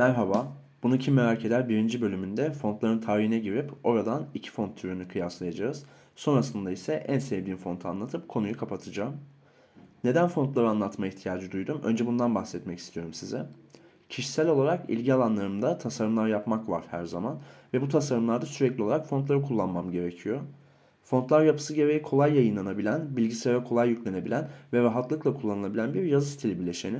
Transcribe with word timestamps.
Merhaba, 0.00 0.46
Bunu 0.82 0.98
Kim 0.98 1.14
Merak 1.14 1.44
Eder 1.44 1.68
birinci 1.68 2.00
bölümünde 2.00 2.50
fontların 2.50 3.00
tarihine 3.00 3.38
girip 3.38 3.70
oradan 3.84 4.26
iki 4.34 4.50
font 4.50 4.76
türünü 4.76 5.08
kıyaslayacağız. 5.08 5.84
Sonrasında 6.16 6.70
ise 6.70 6.92
en 6.92 7.18
sevdiğim 7.18 7.58
fontu 7.58 7.88
anlatıp 7.88 8.28
konuyu 8.28 8.56
kapatacağım. 8.56 9.16
Neden 10.04 10.28
fontları 10.28 10.68
anlatma 10.68 11.06
ihtiyacı 11.06 11.50
duydum? 11.50 11.80
Önce 11.84 12.06
bundan 12.06 12.34
bahsetmek 12.34 12.78
istiyorum 12.78 13.12
size. 13.14 13.46
Kişisel 14.08 14.48
olarak 14.48 14.90
ilgi 14.90 15.14
alanlarımda 15.14 15.78
tasarımlar 15.78 16.28
yapmak 16.28 16.68
var 16.68 16.84
her 16.90 17.04
zaman 17.04 17.38
ve 17.74 17.82
bu 17.82 17.88
tasarımlarda 17.88 18.46
sürekli 18.46 18.82
olarak 18.82 19.06
fontları 19.06 19.42
kullanmam 19.42 19.90
gerekiyor. 19.90 20.40
Fontlar 21.02 21.44
yapısı 21.44 21.74
gereği 21.74 22.02
kolay 22.02 22.34
yayınlanabilen, 22.34 23.16
bilgisayara 23.16 23.64
kolay 23.64 23.88
yüklenebilen 23.88 24.48
ve 24.72 24.82
rahatlıkla 24.82 25.34
kullanılabilen 25.34 25.94
bir 25.94 26.02
yazı 26.02 26.30
stili 26.30 26.60
bileşeni. 26.60 26.98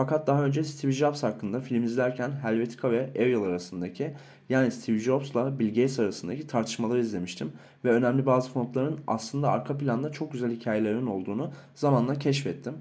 Fakat 0.00 0.26
daha 0.26 0.44
önce 0.44 0.64
Steve 0.64 0.92
Jobs 0.92 1.22
hakkında 1.22 1.60
film 1.60 1.84
izlerken 1.84 2.30
Helvetica 2.30 2.90
ve 2.90 3.10
Arial 3.18 3.42
arasındaki 3.42 4.14
yani 4.48 4.70
Steve 4.70 4.98
Jobs'la 4.98 5.58
Bill 5.58 5.68
Gates 5.68 5.98
arasındaki 5.98 6.46
tartışmaları 6.46 7.00
izlemiştim 7.00 7.52
ve 7.84 7.90
önemli 7.90 8.26
bazı 8.26 8.50
fontların 8.50 9.00
aslında 9.06 9.50
arka 9.50 9.78
planda 9.78 10.12
çok 10.12 10.32
güzel 10.32 10.50
hikayelerin 10.50 11.06
olduğunu 11.06 11.52
zamanla 11.74 12.14
keşfettim. 12.14 12.74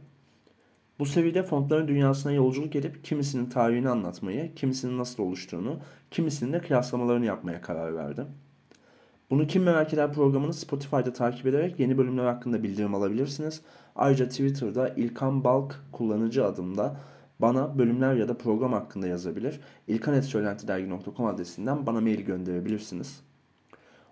Bu 1.00 1.06
seviyede 1.06 1.44
fontların 1.44 1.88
dünyasına 1.88 2.32
yolculuk 2.32 2.76
edip 2.76 3.04
kimisinin 3.04 3.50
tarihini 3.50 3.90
anlatmayı, 3.90 4.56
kimisinin 4.56 4.98
nasıl 4.98 5.24
oluştuğunu, 5.24 5.80
kimisinin 6.12 6.54
de 6.54 6.60
kıyaslamalarını 6.60 7.26
yapmaya 7.26 7.62
karar 7.62 7.96
verdim. 7.96 8.28
Bunu 9.30 9.48
Kim 9.48 9.64
Merak 9.64 9.94
Eder 9.94 10.14
programını 10.14 10.54
Spotify'da 10.54 11.14
takip 11.14 11.46
ederek 11.46 11.80
yeni 11.80 11.98
bölümler 11.98 12.26
hakkında 12.26 12.64
bildirim 12.64 12.96
alabilirsiniz. 12.96 13.62
Ayrıca 13.96 14.30
Twitter'da 14.30 14.90
İlkan 14.90 15.44
Balk 15.44 15.84
kullanıcı 15.92 16.46
adımda 16.46 17.00
bana 17.40 17.78
bölümler 17.78 18.16
ya 18.16 18.28
da 18.28 18.38
program 18.38 18.74
hakkında 18.74 19.08
yazabilir. 19.08 19.60
ilkanetsöylentidergi.com 19.88 21.26
adresinden 21.26 21.86
bana 21.86 22.02
mail 22.02 22.22
gönderebilirsiniz. 22.22 23.22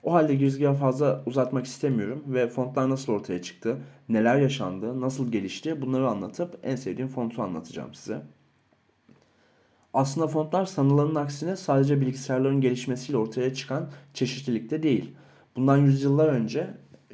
O 0.03 0.13
halde 0.13 0.35
girizgahı 0.35 0.75
fazla 0.75 1.23
uzatmak 1.25 1.65
istemiyorum 1.65 2.23
ve 2.27 2.47
fontlar 2.47 2.89
nasıl 2.89 3.13
ortaya 3.13 3.41
çıktı, 3.41 3.77
neler 4.09 4.35
yaşandı, 4.37 5.01
nasıl 5.01 5.31
gelişti 5.31 5.81
bunları 5.81 6.09
anlatıp 6.09 6.59
en 6.63 6.75
sevdiğim 6.75 7.09
fontu 7.09 7.41
anlatacağım 7.41 7.93
size. 7.93 8.21
Aslında 9.97 10.27
fontlar 10.27 10.65
sanılanın 10.65 11.15
aksine 11.15 11.55
sadece 11.55 12.01
bilgisayarların 12.01 12.61
gelişmesiyle 12.61 13.17
ortaya 13.17 13.53
çıkan 13.53 13.89
çeşitlilikte 14.13 14.83
değil. 14.83 15.15
Bundan 15.55 15.77
yüzyıllar 15.77 16.27
önce 16.27 16.67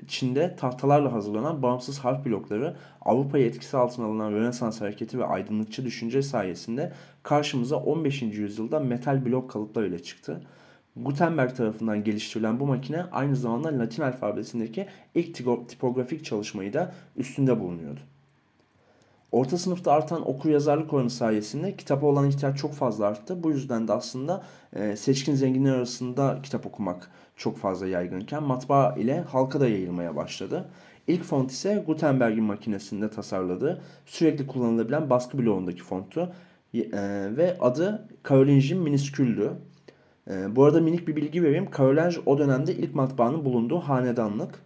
Çin'de 0.08 0.56
tahtalarla 0.56 1.14
hazırlanan 1.14 1.64
bağımsız 1.64 2.00
harf 2.00 2.26
blokları 2.26 2.76
Avrupa'yı 3.02 3.46
etkisi 3.46 3.78
altına 3.78 4.06
alınan 4.06 4.32
Rönesans 4.32 4.82
hareketi 4.82 5.20
ve 5.20 5.26
aydınlıkçı 5.26 5.86
düşünce 5.86 6.22
sayesinde 6.22 6.94
karşımıza 7.24 7.76
15. 7.76 8.22
yüzyılda 8.22 8.80
metal 8.80 9.26
blok 9.26 9.50
kalıplarıyla 9.50 10.00
çıktı. 10.00 10.42
Gutenberg 10.96 11.56
tarafından 11.56 12.04
geliştirilen 12.04 12.60
bu 12.60 12.66
makine 12.68 13.04
aynı 13.04 13.36
zamanda 13.36 13.80
Latin 13.80 14.04
alfabesindeki 14.04 14.88
ilk 15.16 15.36
tipografik 15.70 16.26
çalışmayı 16.26 16.74
da 16.74 16.94
üstünde 17.18 17.60
bulunuyordu. 17.60 18.00
Orta 19.34 19.58
sınıfta 19.58 19.92
artan 19.92 20.30
okur 20.30 20.50
yazarlık 20.50 20.94
oranı 20.94 21.10
sayesinde 21.10 21.76
kitaba 21.76 22.06
olan 22.06 22.30
ihtiyaç 22.30 22.58
çok 22.58 22.74
fazla 22.74 23.06
arttı. 23.06 23.44
Bu 23.44 23.52
yüzden 23.52 23.88
de 23.88 23.94
aslında 23.94 24.44
e, 24.76 24.96
seçkin 24.96 25.36
zenginler 25.36 25.74
arasında 25.74 26.40
kitap 26.44 26.66
okumak 26.66 27.12
çok 27.36 27.58
fazla 27.58 27.88
yaygınken 27.88 28.44
matbaa 28.44 28.96
ile 28.96 29.22
halka 29.22 29.60
da 29.60 29.68
yayılmaya 29.68 30.16
başladı. 30.16 30.66
İlk 31.08 31.24
font 31.24 31.52
ise 31.52 31.84
Gutenberg'in 31.88 32.44
makinesinde 32.44 33.10
tasarladığı 33.10 33.82
sürekli 34.06 34.48
kullanılabilen 34.48 35.10
baskı 35.10 35.40
bloğundaki 35.40 35.84
fontu 35.84 36.34
e, 36.74 36.82
ve 37.38 37.58
adı 37.60 38.08
Carolingian 38.30 38.82
minisküldü. 38.82 39.52
E, 40.30 40.56
bu 40.56 40.64
arada 40.66 40.82
minik 40.82 41.08
bir 41.08 41.16
bilgi 41.16 41.44
vereyim. 41.44 41.70
Carolinge 41.78 42.18
o 42.26 42.38
dönemde 42.38 42.76
ilk 42.76 42.96
matbaanın 42.96 43.46
bulunduğu 43.46 43.80
hanedanlık. 43.80 44.64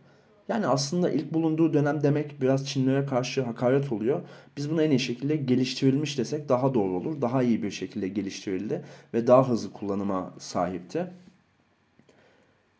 Yani 0.47 0.67
aslında 0.67 1.11
ilk 1.11 1.33
bulunduğu 1.33 1.73
dönem 1.73 2.03
demek 2.03 2.41
biraz 2.41 2.67
Çinlilere 2.67 3.05
karşı 3.05 3.41
hakaret 3.43 3.91
oluyor. 3.91 4.21
Biz 4.57 4.71
bunu 4.71 4.83
en 4.83 4.89
iyi 4.91 4.99
şekilde 4.99 5.35
geliştirilmiş 5.35 6.17
desek 6.17 6.49
daha 6.49 6.73
doğru 6.73 6.93
olur. 6.93 7.21
Daha 7.21 7.43
iyi 7.43 7.63
bir 7.63 7.71
şekilde 7.71 8.07
geliştirildi 8.07 8.83
ve 9.13 9.27
daha 9.27 9.49
hızlı 9.49 9.73
kullanıma 9.73 10.33
sahipti. 10.39 11.07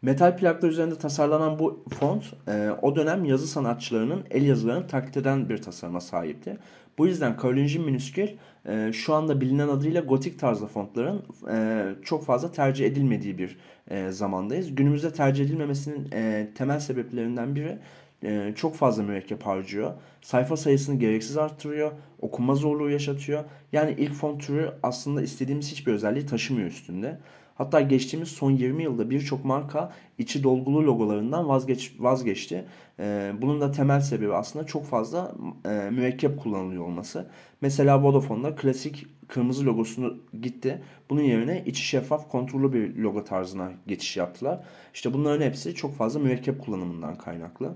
Metal 0.02 0.38
plaklar 0.38 0.69
üzerinde 0.69 0.96
tasarlanan 0.96 1.59
bu 1.59 1.84
font 2.00 2.24
e, 2.47 2.69
o 2.81 2.96
dönem 2.96 3.25
yazı 3.25 3.47
sanatçılarının 3.47 4.24
el 4.31 4.46
yazılarını 4.46 4.88
taklit 4.88 5.18
eden 5.18 5.50
bir 5.50 5.62
tasarıma 5.62 6.02
sahipti. 6.02 6.58
Bu 6.97 7.08
yüzden 7.08 7.38
Carolingian 7.41 7.85
minüskül 7.85 8.28
e, 8.66 8.91
şu 8.94 9.13
anda 9.13 9.41
bilinen 9.41 9.68
adıyla 9.68 10.02
gotik 10.02 10.40
tarzda 10.40 10.68
fontların 10.68 11.22
e, 11.52 11.86
çok 12.03 12.25
fazla 12.25 12.52
tercih 12.52 12.86
edilmediği 12.86 13.38
bir 13.38 13.57
e, 13.90 14.12
zamandayız. 14.12 14.75
Günümüzde 14.75 15.13
tercih 15.13 15.46
edilmemesinin 15.46 16.12
e, 16.13 16.50
temel 16.56 16.80
sebeplerinden 16.80 17.56
biri 17.56 17.78
e, 18.24 18.53
çok 18.56 18.75
fazla 18.75 19.03
mürekkep 19.03 19.44
harcıyor. 19.44 19.94
Sayfa 20.22 20.57
sayısını 20.57 21.00
gereksiz 21.00 21.38
arttırıyor. 21.38 21.91
Okunma 22.22 22.56
zorluğu 22.56 22.90
yaşatıyor. 22.90 23.44
Yani 23.72 23.96
ilk 23.97 24.13
font 24.13 24.47
türü 24.47 24.72
aslında 24.84 25.22
istediğimiz 25.22 25.72
hiçbir 25.72 25.94
özelliği 25.94 26.25
taşımıyor 26.25 26.68
üstünde. 26.68 27.18
Hatta 27.57 27.81
geçtiğimiz 27.81 28.29
son 28.29 28.51
20 28.51 28.84
yılda 28.84 29.09
birçok 29.09 29.45
marka 29.45 29.94
içi 30.18 30.44
dolgulu 30.44 30.84
logolarından 30.84 31.47
vazgeç, 31.50 31.94
vazgeçti. 32.00 32.66
Ee, 33.00 33.31
bunun 33.41 33.62
da 33.62 33.72
temel 33.72 34.01
sebebi 34.01 34.34
aslında 34.34 34.66
çok 34.66 34.85
fazla 34.85 35.35
e, 35.66 35.69
mürekkep 35.69 36.40
kullanılıyor 36.40 36.85
olması. 36.85 37.28
Mesela 37.62 38.03
Vodafone'da 38.03 38.56
klasik 38.56 39.06
kırmızı 39.28 39.66
logosunu 39.66 40.18
gitti. 40.41 40.81
Bunun 41.09 41.22
yerine 41.22 41.63
içi 41.66 41.81
şeffaf 41.81 42.31
kontrollü 42.31 42.73
bir 42.73 42.95
logo 42.95 43.23
tarzına 43.23 43.72
geçiş 43.88 44.18
yaptılar. 44.18 44.63
İşte 44.94 45.13
bunların 45.13 45.45
hepsi 45.45 45.75
çok 45.75 45.95
fazla 45.95 46.19
mürekkep 46.19 46.62
kullanımından 46.62 47.16
kaynaklı. 47.16 47.75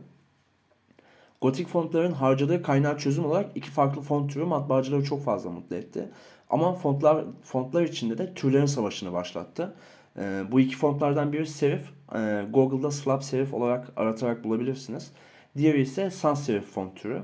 Gotik 1.42 1.68
fontların 1.68 2.12
harcadığı 2.12 2.64
kaynağı 2.64 2.98
çözüm 2.98 3.26
olarak 3.26 3.52
iki 3.56 3.70
farklı 3.70 4.02
font 4.02 4.34
türü 4.34 4.46
matbaacıları 4.46 5.04
çok 5.04 5.24
fazla 5.24 5.50
mutlu 5.50 5.76
etti. 5.76 6.10
Ama 6.52 6.74
fontlar 6.74 7.26
fontlar 7.44 7.84
içinde 7.84 8.18
de 8.18 8.34
türlerin 8.34 8.66
savaşını 8.66 9.14
başlattı. 9.14 9.74
E, 10.20 10.44
bu 10.52 10.60
iki 10.60 10.76
fontlardan 10.78 11.34
biri 11.34 11.48
serif. 11.48 11.90
E, 12.16 12.46
Google'da 12.54 12.92
slab 12.92 13.22
serif 13.22 13.54
olarak 13.54 13.92
aratarak 13.96 14.44
bulabilirsiniz. 14.44 15.12
Diğeri 15.58 15.82
ise 15.82 16.10
sans 16.10 16.46
serif 16.46 16.66
font 16.66 16.96
türü. 16.96 17.22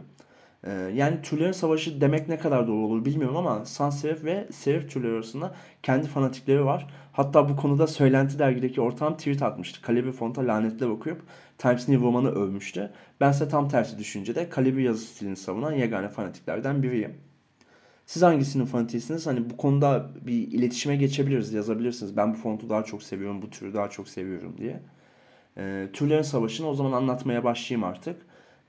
E, 0.63 0.71
yani 0.71 1.21
türlerin 1.21 1.51
savaşı 1.51 2.01
demek 2.01 2.29
ne 2.29 2.37
kadar 2.39 2.67
doğru 2.67 2.85
olur 2.85 3.05
bilmiyorum 3.05 3.37
ama 3.37 3.65
sans 3.65 4.01
serif 4.01 4.23
ve 4.23 4.47
serif 4.51 4.91
türleri 4.91 5.13
arasında 5.13 5.55
kendi 5.83 6.07
fanatikleri 6.07 6.65
var. 6.65 6.87
Hatta 7.13 7.49
bu 7.49 7.55
konuda 7.55 7.87
Söylenti 7.87 8.39
dergideki 8.39 8.81
ortağım 8.81 9.17
tweet 9.17 9.41
atmıştı. 9.41 9.81
Kalibri 9.81 10.11
fonta 10.11 10.47
lanetler 10.47 10.87
okuyup 10.87 11.21
Times 11.57 11.89
New 11.89 12.05
Roman'ı 12.05 12.29
övmüştü. 12.31 12.91
Ben 13.21 13.31
ise 13.31 13.49
tam 13.49 13.69
tersi 13.69 13.99
düşüncede 13.99 14.49
Kalibri 14.49 14.83
yazı 14.83 15.05
stilini 15.05 15.35
savunan 15.35 15.71
yegane 15.73 16.09
fanatiklerden 16.09 16.83
biriyim. 16.83 17.27
Siz 18.07 18.23
hangisinin 18.23 18.65
fanatiğisiniz? 18.65 19.27
Hani 19.27 19.49
bu 19.49 19.57
konuda 19.57 20.09
bir 20.27 20.33
iletişime 20.33 20.95
geçebiliriz, 20.95 21.53
yazabilirsiniz. 21.53 22.17
Ben 22.17 22.33
bu 22.33 22.37
fontu 22.37 22.69
daha 22.69 22.83
çok 22.83 23.03
seviyorum, 23.03 23.41
bu 23.41 23.49
türü 23.49 23.73
daha 23.73 23.89
çok 23.89 24.09
seviyorum 24.09 24.57
diye. 24.57 24.81
E, 25.57 25.89
türlerin 25.93 26.23
savaşını 26.23 26.67
o 26.69 26.75
zaman 26.75 26.91
anlatmaya 26.91 27.43
başlayayım 27.43 27.83
artık. 27.89 28.17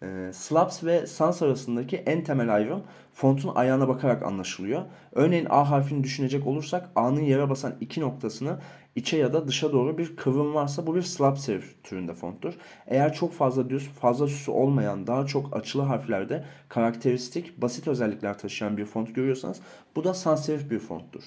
E, 0.03 0.31
Slaps 0.33 0.85
ve 0.85 1.07
Sans 1.07 1.43
arasındaki 1.43 1.97
en 1.97 2.25
temel 2.25 2.55
ayrım 2.55 2.83
fontun 3.15 3.55
ayağına 3.55 3.89
bakarak 3.89 4.23
anlaşılıyor. 4.23 4.83
Örneğin 5.13 5.47
A 5.51 5.71
harfini 5.71 6.05
düşünecek 6.05 6.47
olursak 6.47 6.91
A'nın 6.97 7.21
yere 7.21 7.51
basan 7.51 7.75
iki 7.81 8.01
noktasını 8.01 8.59
içe 8.97 9.17
ya 9.17 9.33
da 9.33 9.49
dışa 9.49 9.73
doğru 9.73 9.99
bir 9.99 10.17
kıvrım 10.17 10.55
varsa 10.55 10.87
bu 10.87 10.95
bir 10.95 11.03
slab 11.03 11.37
serif 11.37 11.85
türünde 11.85 12.15
fonttur. 12.15 12.55
Eğer 12.87 13.13
çok 13.15 13.33
fazla 13.33 13.71
düz, 13.71 13.89
fazla 13.89 14.29
süsü 14.29 14.51
olmayan, 14.51 15.07
daha 15.07 15.27
çok 15.27 15.57
açılı 15.57 15.83
harflerde 15.83 16.45
karakteristik, 16.69 17.63
basit 17.63 17.89
özellikler 17.89 18.39
taşıyan 18.39 18.77
bir 18.77 18.85
font 18.85 19.15
görüyorsanız 19.15 19.61
bu 19.97 20.05
da 20.05 20.15
sans 20.15 20.47
serif 20.47 20.71
bir 20.71 20.79
fonttur. 20.79 21.25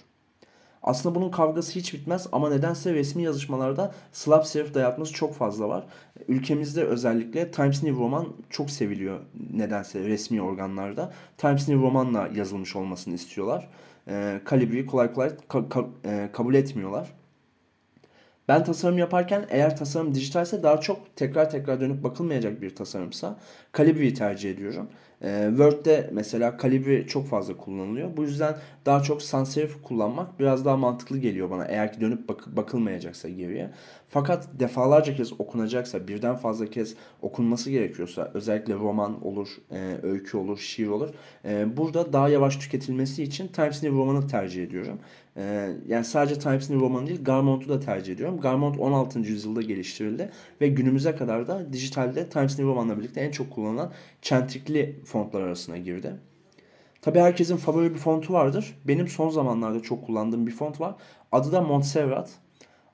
Aslında 0.83 1.15
bunun 1.15 1.31
kavgası 1.31 1.79
hiç 1.79 1.93
bitmez 1.93 2.27
ama 2.31 2.49
nedense 2.49 2.93
resmi 2.93 3.23
yazışmalarda 3.23 3.91
Slav 4.11 4.43
serif 4.43 4.73
dayatması 4.73 5.13
çok 5.13 5.33
fazla 5.33 5.69
var. 5.69 5.85
Ülkemizde 6.27 6.83
özellikle 6.83 7.51
Times 7.51 7.83
New 7.83 8.03
Roman 8.03 8.27
çok 8.49 8.71
seviliyor 8.71 9.19
nedense 9.53 9.99
resmi 9.99 10.41
organlarda. 10.41 11.13
Times 11.37 11.67
New 11.67 11.85
Roman'la 11.85 12.29
yazılmış 12.35 12.75
olmasını 12.75 13.13
istiyorlar. 13.15 13.69
E, 14.07 14.13
ee, 14.13 14.41
Calibri'yi 14.49 14.85
kolay 14.85 15.13
kolay 15.13 15.29
ka- 15.29 15.69
ka- 15.69 15.89
e, 16.05 16.31
kabul 16.31 16.53
etmiyorlar. 16.53 17.20
Ben 18.51 18.63
tasarım 18.63 18.97
yaparken 18.97 19.45
eğer 19.49 19.77
tasarım 19.77 20.15
dijitalse 20.15 20.63
daha 20.63 20.81
çok 20.81 21.15
tekrar 21.15 21.49
tekrar 21.49 21.81
dönüp 21.81 22.03
bakılmayacak 22.03 22.61
bir 22.61 22.75
tasarımsa 22.75 23.39
Calibri'yi 23.77 24.13
tercih 24.13 24.51
ediyorum. 24.51 24.89
Ee, 25.23 25.45
Word'de 25.49 26.09
mesela 26.13 26.57
Calibri 26.61 27.07
çok 27.07 27.27
fazla 27.27 27.57
kullanılıyor. 27.57 28.17
Bu 28.17 28.23
yüzden 28.23 28.55
daha 28.85 29.03
çok 29.03 29.21
sans 29.21 29.53
serif 29.53 29.81
kullanmak 29.83 30.39
biraz 30.39 30.65
daha 30.65 30.77
mantıklı 30.77 31.17
geliyor 31.17 31.49
bana 31.49 31.65
eğer 31.65 31.93
ki 31.93 32.01
dönüp 32.01 32.29
bak 32.29 32.47
bakılmayacaksa 32.47 33.29
geriye. 33.29 33.71
Fakat 34.13 34.47
defalarca 34.59 35.15
kez 35.15 35.33
okunacaksa, 35.39 36.07
birden 36.07 36.35
fazla 36.35 36.65
kez 36.65 36.95
okunması 37.21 37.69
gerekiyorsa, 37.69 38.31
özellikle 38.33 38.73
roman 38.73 39.25
olur, 39.25 39.47
e, 39.71 39.97
öykü 40.03 40.37
olur, 40.37 40.57
şiir 40.57 40.87
olur. 40.87 41.09
E, 41.45 41.77
burada 41.77 42.13
daha 42.13 42.29
yavaş 42.29 42.57
tüketilmesi 42.57 43.23
için 43.23 43.47
Times 43.47 43.83
New 43.83 43.97
Roman'ı 43.99 44.27
tercih 44.27 44.63
ediyorum. 44.63 44.99
Ee, 45.37 45.69
yani 45.87 46.05
sadece 46.05 46.39
Times 46.39 46.69
New 46.69 46.85
Roman 46.85 47.07
değil 47.07 47.23
Garmont'u 47.23 47.69
da 47.69 47.79
tercih 47.79 48.13
ediyorum. 48.13 48.39
Garmont 48.39 48.79
16. 48.79 49.19
yüzyılda 49.19 49.61
geliştirildi 49.61 50.29
ve 50.61 50.67
günümüze 50.67 51.15
kadar 51.15 51.47
da 51.47 51.73
dijitalde 51.73 52.29
Times 52.29 52.59
New 52.59 52.63
Roman'la 52.63 52.99
birlikte 52.99 53.21
en 53.21 53.31
çok 53.31 53.51
kullanılan 53.51 53.91
çentikli 54.21 54.99
fontlar 55.05 55.41
arasına 55.41 55.77
girdi. 55.77 56.15
Tabi 57.01 57.19
herkesin 57.19 57.57
favori 57.57 57.93
bir 57.93 57.99
fontu 57.99 58.33
vardır. 58.33 58.75
Benim 58.87 59.07
son 59.07 59.29
zamanlarda 59.29 59.79
çok 59.79 60.05
kullandığım 60.05 60.47
bir 60.47 60.51
font 60.51 60.81
var. 60.81 60.95
Adı 61.31 61.51
da 61.51 61.61
Montserrat. 61.61 62.29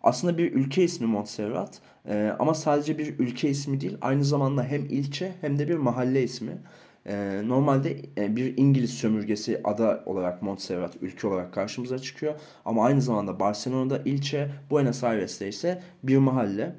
Aslında 0.08 0.38
bir 0.38 0.54
ülke 0.54 0.84
ismi 0.84 1.08
Montserrat. 1.08 1.80
Ee, 2.10 2.34
ama 2.40 2.54
sadece 2.54 2.98
bir 2.98 3.20
ülke 3.20 3.50
ismi 3.50 3.82
değil. 3.82 3.98
Aynı 4.02 4.26
zamanda 4.26 4.64
hem 4.64 4.86
ilçe 4.86 5.34
hem 5.42 5.60
de 5.60 5.68
bir 5.68 5.76
mahalle 5.76 6.24
ismi. 6.24 6.58
Ee, 7.06 7.42
normalde 7.46 8.02
e, 8.18 8.36
bir 8.36 8.58
İngiliz 8.58 8.94
sömürgesi 8.94 9.62
ada 9.64 10.04
olarak 10.06 10.42
Montserrat 10.42 10.96
ülke 11.02 11.28
olarak 11.28 11.54
karşımıza 11.54 12.00
çıkıyor. 12.00 12.34
Ama 12.66 12.86
aynı 12.86 13.02
zamanda 13.02 13.40
Barcelona'da 13.40 14.02
ilçe, 14.06 14.50
Buenos 14.70 15.04
Aires'te 15.04 15.48
ise 15.48 15.82
bir 16.04 16.18
mahalle. 16.18 16.76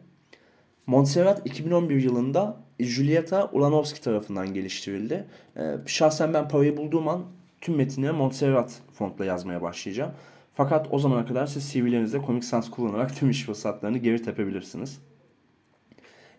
Montserrat 0.87 1.47
2011 1.47 2.03
yılında 2.03 2.57
Julieta 2.81 3.51
Ulanovski 3.53 4.01
tarafından 4.01 4.55
geliştirildi. 4.55 5.25
Ee, 5.57 5.75
şahsen 5.87 6.35
ben 6.35 6.49
parayı 6.49 6.77
bulduğum 6.77 7.09
an 7.09 7.23
tüm 7.61 7.77
metinleri 7.77 8.13
Montserrat 8.13 8.73
fontla 8.93 9.25
yazmaya 9.25 9.63
başlayacağım. 9.63 10.13
Fakat 10.59 10.87
o 10.91 10.99
zamana 10.99 11.27
kadar 11.27 11.47
siz 11.47 11.73
CV'lerinizde 11.73 12.21
Comic 12.27 12.47
Sans 12.47 12.71
kullanarak 12.71 13.17
tüm 13.19 13.31
iş 13.31 13.45
fırsatlarını 13.45 13.99
geri 13.99 14.23
tepebilirsiniz. 14.23 14.99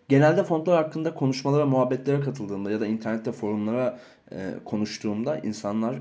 Genelde 0.09 0.43
fontlar 0.43 0.83
hakkında 0.83 1.13
konuşmalara, 1.13 1.65
muhabbetlere 1.65 2.21
katıldığımda 2.21 2.71
ya 2.71 2.81
da 2.81 2.87
internette 2.87 3.31
forumlara 3.31 3.99
e, 4.31 4.53
konuştuğumda 4.65 5.39
insanlar 5.39 5.95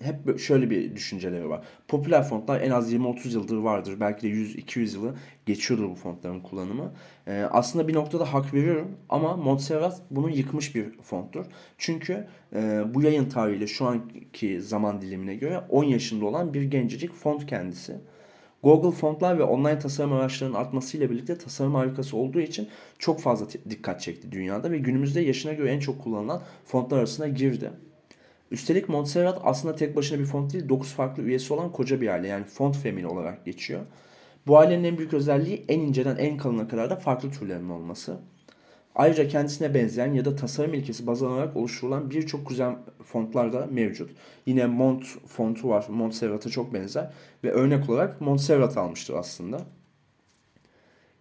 hep 0.00 0.38
şöyle 0.38 0.70
bir 0.70 0.96
düşünceleri 0.96 1.48
var. 1.48 1.64
Popüler 1.88 2.22
fontlar 2.22 2.60
en 2.60 2.70
az 2.70 2.92
20-30 2.92 3.32
yıldır 3.32 3.56
vardır. 3.56 4.00
Belki 4.00 4.22
de 4.22 4.28
100-200 4.28 4.94
yılı 4.94 5.14
geçiyordur 5.46 5.90
bu 5.90 5.94
fontların 5.94 6.40
kullanımı. 6.40 6.92
Ee, 7.26 7.46
aslında 7.50 7.88
bir 7.88 7.94
noktada 7.94 8.34
hak 8.34 8.54
veriyorum 8.54 8.96
ama 9.08 9.36
Montserrat 9.36 10.02
bunu 10.10 10.30
yıkmış 10.30 10.74
bir 10.74 10.98
fonttur. 11.02 11.46
Çünkü 11.78 12.26
e, 12.54 12.84
bu 12.94 13.02
yayın 13.02 13.28
tarihiyle 13.28 13.66
şu 13.66 13.86
anki 13.86 14.62
zaman 14.62 15.02
dilimine 15.02 15.34
göre 15.34 15.60
10 15.68 15.84
yaşında 15.84 16.26
olan 16.26 16.54
bir 16.54 16.62
gencecik 16.62 17.14
font 17.14 17.46
kendisi. 17.46 17.94
Google 18.64 18.90
fontlar 18.90 19.38
ve 19.38 19.42
online 19.42 19.78
tasarım 19.78 20.12
araçlarının 20.12 20.56
artmasıyla 20.56 21.10
birlikte 21.10 21.38
tasarım 21.38 21.74
harikası 21.74 22.16
olduğu 22.16 22.40
için 22.40 22.68
çok 22.98 23.20
fazla 23.20 23.46
dikkat 23.70 24.00
çekti 24.00 24.32
dünyada 24.32 24.70
ve 24.70 24.78
günümüzde 24.78 25.20
yaşına 25.20 25.52
göre 25.52 25.70
en 25.70 25.80
çok 25.80 26.02
kullanılan 26.02 26.42
fontlar 26.64 26.98
arasına 26.98 27.28
girdi. 27.28 27.70
Üstelik 28.54 28.88
Montserrat 28.88 29.40
aslında 29.44 29.74
tek 29.74 29.96
başına 29.96 30.18
bir 30.18 30.24
font 30.24 30.52
değil, 30.52 30.68
9 30.68 30.92
farklı 30.92 31.22
üyesi 31.22 31.52
olan 31.54 31.72
koca 31.72 32.00
bir 32.00 32.08
aile 32.08 32.28
yani 32.28 32.44
font 32.44 32.76
family 32.76 33.06
olarak 33.06 33.44
geçiyor. 33.44 33.80
Bu 34.46 34.58
ailenin 34.58 34.84
en 34.84 34.98
büyük 34.98 35.14
özelliği 35.14 35.64
en 35.68 35.80
inceden 35.80 36.16
en 36.16 36.36
kalına 36.36 36.68
kadar 36.68 36.90
da 36.90 36.96
farklı 36.96 37.30
türlerin 37.30 37.68
olması. 37.68 38.16
Ayrıca 38.94 39.28
kendisine 39.28 39.74
benzeyen 39.74 40.14
ya 40.14 40.24
da 40.24 40.36
tasarım 40.36 40.74
ilkesi 40.74 41.06
baz 41.06 41.22
alınarak 41.22 41.56
oluşturulan 41.56 42.10
birçok 42.10 42.48
güzel 42.48 42.76
fontlar 43.04 43.52
da 43.52 43.68
mevcut. 43.70 44.10
Yine 44.46 44.66
Mont 44.66 45.04
fontu 45.26 45.68
var. 45.68 45.86
Montserrat'a 45.88 46.50
çok 46.50 46.74
benzer. 46.74 47.10
Ve 47.44 47.52
örnek 47.52 47.90
olarak 47.90 48.20
Montserrat 48.20 48.76
almıştır 48.76 49.14
aslında. 49.14 49.60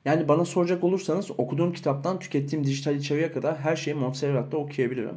Yani 0.05 0.27
bana 0.27 0.45
soracak 0.45 0.83
olursanız 0.83 1.31
okuduğum 1.31 1.73
kitaptan 1.73 2.19
tükettiğim 2.19 2.65
dijital 2.65 2.95
içeriğe 2.95 3.31
kadar 3.31 3.57
her 3.57 3.75
şeyi 3.75 3.95
Montserrat'ta 3.95 4.57
okuyabilirim. 4.57 5.15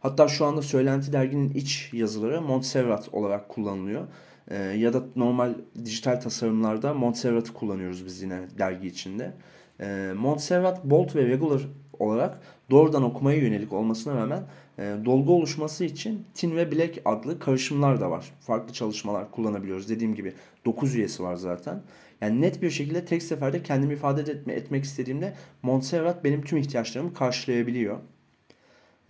Hatta 0.00 0.28
şu 0.28 0.44
anda 0.44 0.62
Söylenti 0.62 1.12
derginin 1.12 1.50
iç 1.50 1.90
yazıları 1.92 2.42
Montserrat 2.42 3.08
olarak 3.14 3.48
kullanılıyor. 3.48 4.06
Ee, 4.50 4.56
ya 4.56 4.92
da 4.92 5.02
normal 5.16 5.54
dijital 5.84 6.20
tasarımlarda 6.20 6.94
Montserrat'ı 6.94 7.52
kullanıyoruz 7.52 8.06
biz 8.06 8.22
yine 8.22 8.40
dergi 8.58 8.88
içinde. 8.88 9.32
Ee, 9.80 10.12
Montserrat 10.16 10.84
Bold 10.84 11.14
ve 11.14 11.26
Regular 11.26 11.62
olarak 11.98 12.40
doğrudan 12.70 13.02
okumaya 13.02 13.38
yönelik 13.38 13.72
olmasına 13.72 14.16
rağmen 14.16 14.42
e, 14.78 14.96
dolgu 15.04 15.32
oluşması 15.32 15.84
için 15.84 16.24
Tin 16.34 16.56
ve 16.56 16.72
Black 16.72 17.00
adlı 17.04 17.38
karışımlar 17.38 18.00
da 18.00 18.10
var. 18.10 18.32
Farklı 18.40 18.72
çalışmalar 18.72 19.30
kullanabiliyoruz. 19.30 19.88
Dediğim 19.88 20.14
gibi 20.14 20.32
9 20.64 20.94
üyesi 20.94 21.22
var 21.22 21.34
zaten. 21.34 21.82
Yani 22.20 22.40
net 22.40 22.62
bir 22.62 22.70
şekilde 22.70 23.04
tek 23.04 23.22
seferde 23.22 23.62
kendimi 23.62 23.94
ifade 23.94 24.20
etme, 24.20 24.52
etmek 24.52 24.84
istediğimde 24.84 25.34
Montserrat 25.62 26.24
benim 26.24 26.42
tüm 26.42 26.58
ihtiyaçlarımı 26.58 27.14
karşılayabiliyor. 27.14 27.98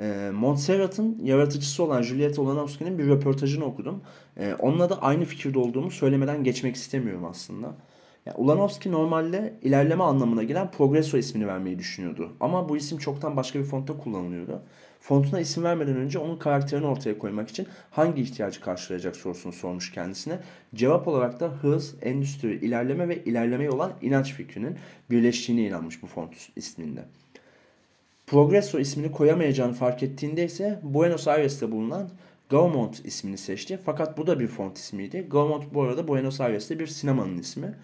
E, 0.01 0.31
Montserrat'ın 0.35 1.19
yaratıcısı 1.23 1.83
olan 1.83 2.03
Juliette 2.03 2.41
Olanovski'nin 2.41 2.99
bir 2.99 3.07
röportajını 3.07 3.65
okudum. 3.65 4.03
E, 4.37 4.55
onunla 4.55 4.91
da 4.91 5.03
aynı 5.03 5.25
fikirde 5.25 5.59
olduğumu 5.59 5.91
söylemeden 5.91 6.45
geçmek 6.45 6.77
istemiyorum 6.77 7.25
aslında. 7.25 7.75
Yani 8.27 8.37
Ulanovski 8.37 8.93
normalde 8.93 9.55
ilerleme 9.63 10.05
anlamına 10.05 10.43
gelen 10.43 10.71
Progresso 10.71 11.19
ismini 11.19 11.47
vermeyi 11.47 11.79
düşünüyordu. 11.79 12.33
Ama 12.41 12.69
bu 12.69 12.77
isim 12.77 12.99
çoktan 12.99 13.37
başka 13.37 13.59
bir 13.59 13.65
fontta 13.65 13.99
kullanılıyordu. 13.99 14.63
Fontuna 15.01 15.41
isim 15.41 15.65
vermeden 15.65 15.97
önce 15.97 16.19
onun 16.19 16.37
karakterini 16.37 16.87
ortaya 16.87 17.19
koymak 17.19 17.49
için 17.49 17.67
hangi 17.91 18.23
ihtiyacı 18.23 18.61
karşılayacak 18.61 19.17
sorusunu 19.17 19.53
sormuş 19.53 19.93
kendisine. 19.93 20.39
Cevap 20.75 21.09
olarak 21.09 21.41
da 21.41 21.49
hız, 21.49 21.95
endüstri, 22.03 22.55
ilerleme 22.55 23.09
ve 23.09 23.25
ilerlemeye 23.25 23.71
olan 23.71 23.93
inanç 24.03 24.33
fikrinin 24.35 24.77
birleştiğine 25.11 25.63
inanmış 25.63 26.03
bu 26.03 26.07
font 26.07 26.33
isminde. 26.57 27.05
Progresso 28.29 28.79
ismini 28.79 29.13
koyamayacağını 29.13 29.73
fark 29.73 30.03
ettiğinde 30.03 30.45
ise 30.45 30.81
Buenos 30.83 31.29
Aires'te 31.29 31.73
bulunan 31.73 32.11
Gaumont 32.49 33.07
ismini 33.07 33.39
seçti. 33.39 33.79
Fakat 33.85 34.19
bu 34.19 34.27
da 34.27 34.41
bir 34.41 34.47
font 34.47 34.79
ismiydi. 34.79 35.27
Gaumont 35.31 35.75
bu 35.75 35.83
arada 35.83 36.09
Buenos 36.09 36.41
Aires'te 36.41 36.79
bir 36.79 36.87
sinemanın 36.87 37.39
ismi. 37.39 37.75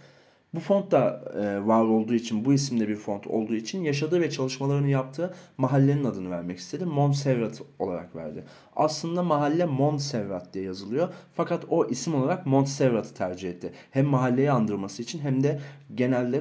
Bu 0.54 0.60
font 0.60 0.90
da 0.90 1.24
e, 1.34 1.66
var 1.66 1.84
olduğu 1.84 2.14
için, 2.14 2.44
bu 2.44 2.52
isimde 2.52 2.88
bir 2.88 2.96
font 2.96 3.26
olduğu 3.26 3.54
için 3.54 3.82
yaşadığı 3.82 4.20
ve 4.20 4.30
çalışmalarını 4.30 4.88
yaptığı 4.88 5.34
mahallenin 5.58 6.04
adını 6.04 6.30
vermek 6.30 6.58
istedi. 6.58 6.84
Montserrat 6.84 7.62
olarak 7.78 8.16
verdi. 8.16 8.44
Aslında 8.76 9.22
mahalle 9.22 9.64
Montserrat 9.64 10.54
diye 10.54 10.64
yazılıyor. 10.64 11.08
Fakat 11.34 11.64
o 11.68 11.86
isim 11.86 12.14
olarak 12.14 12.46
Montserrat'ı 12.46 13.14
tercih 13.14 13.50
etti. 13.50 13.72
Hem 13.90 14.06
mahalleyi 14.06 14.50
andırması 14.50 15.02
için 15.02 15.18
hem 15.18 15.42
de 15.42 15.60
genelde 15.94 16.36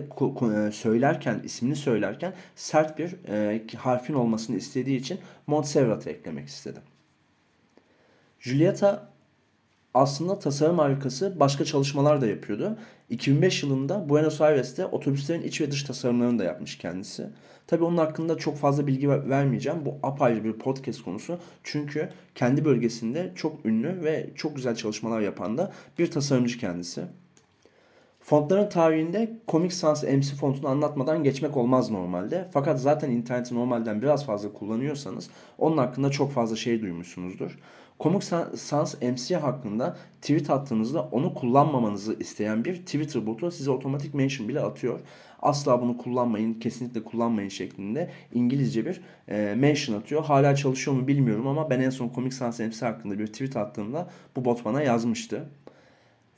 e, 0.68 0.71
söylerken, 0.71 1.42
ismini 1.44 1.75
söylerken 1.75 2.33
sert 2.56 3.00
bir 3.00 3.16
e, 3.30 3.63
harfin 3.77 4.13
olmasını 4.13 4.56
istediği 4.56 4.98
için 4.98 5.19
Montserrat'ı 5.48 6.09
eklemek 6.09 6.48
istedi. 6.48 6.80
Julieta 8.39 9.12
aslında 9.94 10.40
tasarım 10.40 10.80
harikası 10.80 11.40
başka 11.40 11.66
çalışmalar 11.66 12.21
da 12.21 12.28
yapıyordu. 12.28 12.78
2005 13.09 13.64
yılında 13.64 14.09
Buenos 14.09 14.42
Aires'te 14.42 14.85
otobüslerin 14.85 15.42
iç 15.42 15.62
ve 15.62 15.71
dış 15.71 15.83
tasarımlarını 15.83 16.40
da 16.40 16.44
yapmış 16.44 16.78
kendisi. 16.78 17.30
Tabii 17.68 17.83
onun 17.83 17.97
hakkında 17.97 18.38
çok 18.38 18.57
fazla 18.57 18.88
bilgi 18.88 19.09
vermeyeceğim. 19.09 19.85
Bu 19.85 20.00
apayrı 20.04 20.44
bir 20.44 20.54
podcast 20.54 21.02
konusu. 21.02 21.40
Çünkü 21.64 22.09
kendi 22.35 22.66
bölgesinde 22.66 23.31
çok 23.35 23.66
ünlü 23.66 24.04
ve 24.04 24.30
çok 24.35 24.56
güzel 24.56 24.76
çalışmalar 24.76 25.21
yapan 25.21 25.57
da 25.57 25.73
bir 26.00 26.12
tasarımcı 26.12 26.59
kendisi. 26.59 27.02
Fontların 28.23 28.69
tarihinde 28.69 29.39
Comic 29.47 29.75
Sans 29.75 30.03
MC 30.03 30.35
fontunu 30.35 30.68
anlatmadan 30.68 31.23
geçmek 31.23 31.57
olmaz 31.57 31.92
normalde. 31.92 32.47
Fakat 32.51 32.81
zaten 32.81 33.11
interneti 33.11 33.56
normalden 33.56 34.01
biraz 34.01 34.25
fazla 34.25 34.53
kullanıyorsanız 34.53 35.30
onun 35.57 35.77
hakkında 35.77 36.11
çok 36.11 36.31
fazla 36.31 36.56
şey 36.56 36.81
duymuşsunuzdur. 36.81 37.59
Comic 37.99 38.25
Sans 38.56 39.01
MC 39.01 39.35
hakkında 39.35 39.97
tweet 40.21 40.49
attığınızda 40.49 41.03
onu 41.03 41.33
kullanmamanızı 41.33 42.13
isteyen 42.19 42.65
bir 42.65 42.75
Twitter 42.75 43.25
botu 43.25 43.51
size 43.51 43.71
otomatik 43.71 44.13
mention 44.13 44.47
bile 44.47 44.59
atıyor. 44.59 44.99
Asla 45.42 45.81
bunu 45.81 45.97
kullanmayın, 45.97 46.53
kesinlikle 46.53 47.03
kullanmayın 47.03 47.49
şeklinde 47.49 48.09
İngilizce 48.33 48.85
bir 48.85 49.01
e, 49.27 49.56
mention 49.56 49.99
atıyor. 49.99 50.23
Hala 50.23 50.56
çalışıyor 50.56 50.97
mu 50.97 51.07
bilmiyorum 51.07 51.47
ama 51.47 51.69
ben 51.69 51.80
en 51.80 51.89
son 51.89 52.11
Comic 52.15 52.35
Sans 52.35 52.59
MC 52.59 52.85
hakkında 52.85 53.19
bir 53.19 53.27
tweet 53.27 53.57
attığımda 53.57 54.09
bu 54.35 54.45
bot 54.45 54.65
bana 54.65 54.81
yazmıştı. 54.81 55.49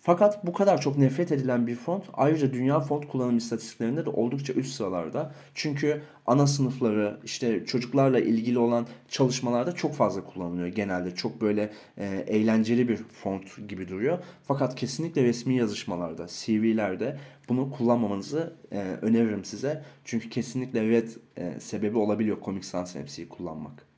Fakat 0.05 0.45
bu 0.45 0.53
kadar 0.53 0.81
çok 0.81 0.97
nefret 0.97 1.31
edilen 1.31 1.67
bir 1.67 1.75
font 1.75 2.03
ayrıca 2.13 2.53
dünya 2.53 2.79
font 2.79 3.07
kullanım 3.07 3.37
istatistiklerinde 3.37 4.05
de 4.05 4.09
oldukça 4.09 4.53
üst 4.53 4.75
sıralarda. 4.75 5.31
Çünkü 5.53 6.01
ana 6.25 6.47
sınıfları 6.47 7.19
işte 7.23 7.65
çocuklarla 7.65 8.19
ilgili 8.19 8.59
olan 8.59 8.87
çalışmalarda 9.09 9.71
çok 9.71 9.93
fazla 9.93 10.23
kullanılıyor 10.23 10.67
genelde. 10.67 11.15
Çok 11.15 11.41
böyle 11.41 11.73
e, 11.97 12.05
eğlenceli 12.27 12.89
bir 12.89 12.97
font 12.97 13.67
gibi 13.67 13.87
duruyor. 13.87 14.19
Fakat 14.43 14.75
kesinlikle 14.75 15.23
resmi 15.23 15.57
yazışmalarda, 15.57 16.27
CV'lerde 16.27 17.19
bunu 17.49 17.71
kullanmamanızı 17.71 18.53
e, 18.71 18.79
öneririm 19.01 19.45
size. 19.45 19.83
Çünkü 20.03 20.29
kesinlikle 20.29 20.89
red 20.89 21.09
e, 21.37 21.59
sebebi 21.59 21.97
olabiliyor 21.97 22.37
Comic 22.45 22.67
Sans 22.67 22.95
MC'yi 22.95 23.29
kullanmak. 23.29 23.94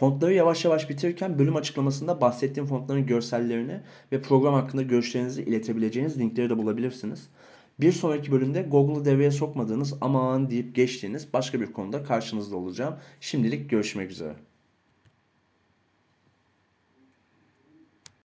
Fontları 0.00 0.34
yavaş 0.34 0.64
yavaş 0.64 0.90
bitirirken 0.90 1.38
bölüm 1.38 1.56
açıklamasında 1.56 2.20
bahsettiğim 2.20 2.66
fontların 2.66 3.06
görsellerini 3.06 3.80
ve 4.12 4.22
program 4.22 4.54
hakkında 4.54 4.82
görüşlerinizi 4.82 5.42
iletebileceğiniz 5.42 6.18
linkleri 6.18 6.50
de 6.50 6.58
bulabilirsiniz. 6.58 7.28
Bir 7.80 7.92
sonraki 7.92 8.32
bölümde 8.32 8.62
Google'ı 8.62 9.04
devreye 9.04 9.30
sokmadığınız 9.30 9.94
aman 10.00 10.50
deyip 10.50 10.74
geçtiğiniz 10.74 11.32
başka 11.32 11.60
bir 11.60 11.72
konuda 11.72 12.02
karşınızda 12.02 12.56
olacağım. 12.56 12.96
Şimdilik 13.20 13.70
görüşmek 13.70 14.10
üzere. 14.10 14.34